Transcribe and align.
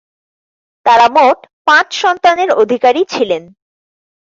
তারা 0.85 1.07
মোট 1.09 1.37
পাঁচ 1.67 1.87
সন্তানের 1.95 2.49
অধিকারী 2.53 3.01
ছিলেন। 3.09 3.43